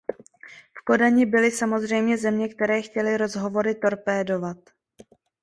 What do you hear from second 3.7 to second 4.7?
torpédovat.